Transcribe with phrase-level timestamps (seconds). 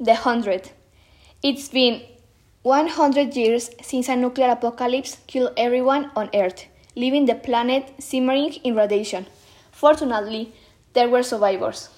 [0.00, 0.70] The Hundred.
[1.42, 2.02] It's been
[2.62, 8.76] 100 years since a nuclear apocalypse killed everyone on Earth, leaving the planet simmering in
[8.76, 9.26] radiation.
[9.72, 10.52] Fortunately,
[10.92, 11.88] there were survivors.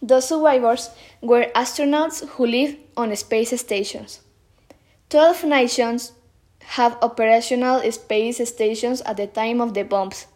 [0.00, 0.90] Those survivors
[1.20, 4.20] were astronauts who live on space stations.
[5.10, 6.12] Twelve nations
[6.78, 10.26] have operational space stations at the time of the bombs.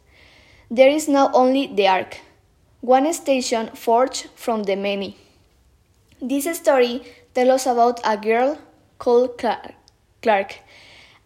[0.69, 2.19] There is now only the Ark,
[2.81, 5.22] one station forged from the many.
[6.25, 7.03] This story
[7.35, 8.57] tells us about a girl
[8.99, 9.43] called
[10.23, 10.61] Clarke,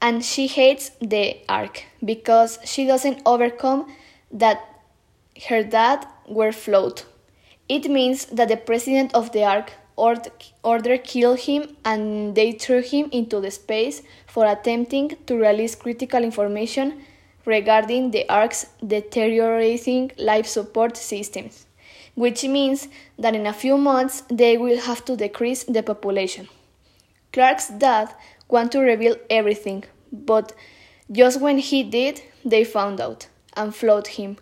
[0.00, 3.92] and she hates the Ark because she doesn't overcome
[4.30, 4.58] that
[5.50, 7.02] her dad were flawed.
[7.68, 10.32] It means that the president of the Ark ordered
[10.64, 16.24] order kill him and they threw him into the space for attempting to release critical
[16.24, 17.02] information
[17.44, 21.65] regarding the Ark's deteriorating life support systems
[22.16, 22.88] which means
[23.18, 26.48] that in a few months they will have to decrease the population.
[27.32, 28.12] Clarke's dad
[28.48, 30.52] wanted to reveal everything, but
[31.12, 34.38] just when he did, they found out and flawed him.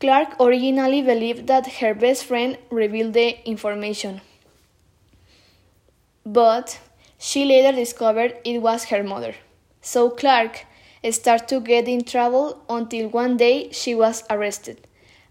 [0.00, 4.20] Clarke originally believed that her best friend revealed the information,
[6.24, 6.80] but
[7.18, 9.34] she later discovered it was her mother.
[9.82, 10.64] So Clarke
[11.10, 14.86] started to get in trouble until one day she was arrested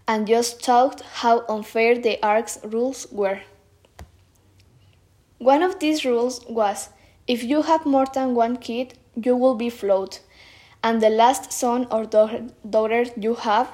[0.08, 3.40] and just talked how unfair the Ark's rules were.
[5.36, 6.88] One of these rules was
[7.26, 10.18] if you have more than one kid, you will be flawed,
[10.82, 13.70] and the last son or daughter you have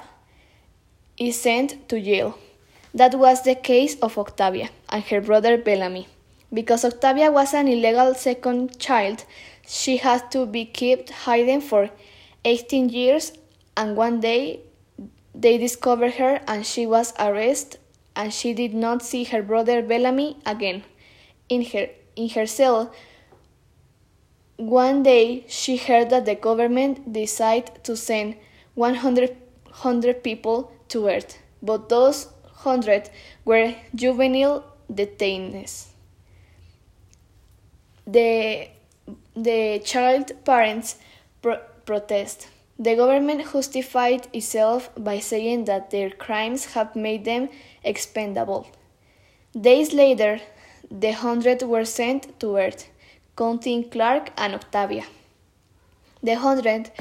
[1.17, 2.37] is sent to jail.
[2.93, 6.07] That was the case of Octavia and her brother Bellamy.
[6.53, 9.25] Because Octavia was an illegal second child,
[9.65, 11.89] she had to be kept hidden for
[12.43, 13.31] 18 years,
[13.75, 14.59] and one day
[15.37, 17.79] they discovered her and she was arrested
[18.15, 20.83] and she did not see her brother Bellamy again.
[21.49, 22.93] In her in her cell
[24.57, 28.35] one day she heard that the government decided to send
[28.75, 29.35] 100,
[29.65, 32.27] 100 people to Earth, but those
[32.63, 33.09] 100
[33.43, 35.87] were juvenile detainees.
[38.07, 38.69] The,
[39.35, 40.97] the child parents
[41.41, 42.47] pro protest
[42.77, 47.49] the government justified itself by saying that their crimes had made them
[47.83, 48.67] expendable.
[49.59, 50.41] Days later,
[50.91, 52.89] the hundred were sent to Earth,
[53.37, 55.05] counting Clarke and Octavia.
[56.21, 56.91] The hundred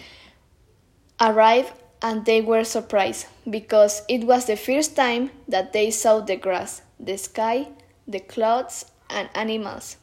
[1.21, 6.37] arrived and they were surprised because it was the first time that they saw the
[6.37, 7.69] grass, the sky,
[8.07, 9.97] the clouds, and animals.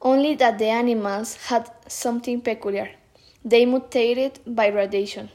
[0.00, 2.90] Only that the animals had something peculiar.
[3.44, 5.30] They mutated by radiation.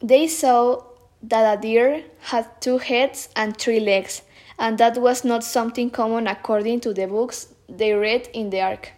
[0.00, 0.82] They saw
[1.22, 4.22] that a deer had two heads and three legs,
[4.58, 8.92] and that was not something common according to the books they read in the Ark.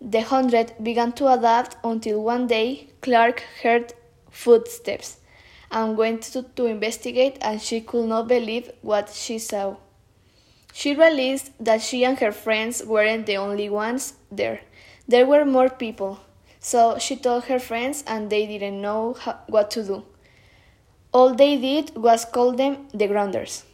[0.00, 3.92] The hundred began to adapt until one day Clarke heard
[4.30, 5.18] footsteps
[5.70, 9.76] and went to, to investigate, and she could not believe what she saw.
[10.72, 14.60] She realized that she and her friends weren't the only ones there.
[15.06, 16.20] There were more people,
[16.60, 20.04] so she told her friends, and they didn't know how, what to do.
[21.12, 23.64] All they did was call them the grounders.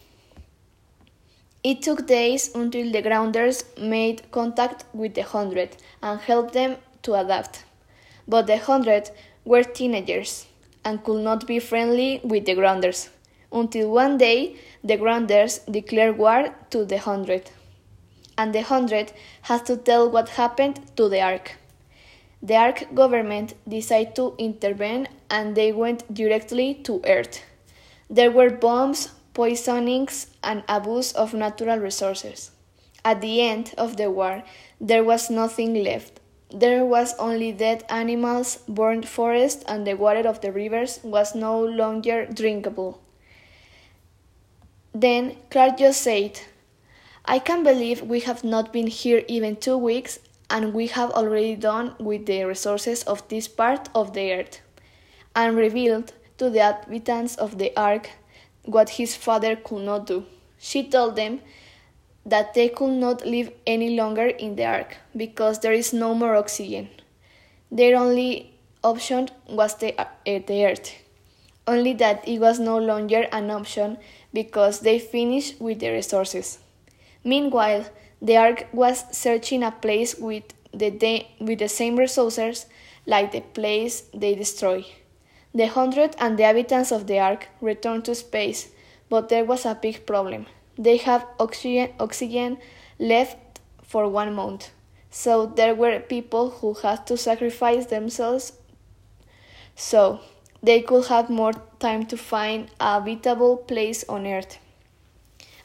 [1.65, 7.15] It took days until the grounders made contact with the hundred and helped them to
[7.15, 7.65] adapt.
[8.29, 9.11] But the hundred
[9.45, 10.47] were teenagers
[10.85, 13.11] and could not be friendly with the grounders
[13.53, 17.51] until one day the grounders declared war to the hundred.
[18.39, 21.57] And the hundred had to tell what happened to the ark.
[22.43, 27.43] The Ark government decided to intervene and they went directly to Earth.
[28.09, 32.51] There were bombs, poisonings, and abuse of natural resources.
[33.05, 34.43] At the end of the war,
[34.81, 36.21] there was nothing left.
[36.51, 41.59] There was only dead animals, burned forests, and the water of the rivers was no
[41.65, 43.01] longer drinkable.
[44.95, 46.41] Then Clarke just said,
[47.25, 51.57] I can't believe we have not been here even two weeks and we have already
[51.57, 54.61] done with the resources of this part of the earth,
[55.35, 58.11] and revealed to the inhabitants of the ark
[58.65, 60.25] what his father could not do.
[60.59, 61.41] She told them
[62.25, 66.35] that they could not live any longer in the ark because there is no more
[66.35, 66.89] oxygen.
[67.71, 70.95] Their only option was the, uh, the earth,
[71.67, 73.99] only that it was no longer an option
[74.33, 76.59] because they finished with the resources.
[77.25, 77.87] Meanwhile,
[78.21, 82.67] the Ark was searching a place with the, with the same resources
[83.07, 84.85] like the place they destroyed.
[85.55, 88.69] The hundred and the inhabitants of the Ark returned to space,
[89.09, 90.47] but there was a big problem.
[90.77, 92.59] They have oxygen, oxygen
[92.99, 94.71] left for one month.
[95.11, 98.53] So there were people who had to sacrifice themselves
[99.75, 100.21] so
[100.63, 104.59] they could have more time to find a habitable place on Earth.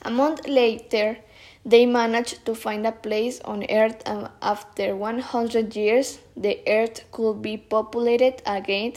[0.04, 1.18] A month later,
[1.66, 7.42] they managed to find a place on Earth, and after 100 years, the Earth could
[7.42, 8.94] be populated again,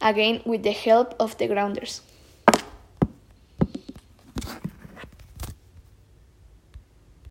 [0.00, 2.02] again with the help of the grounders.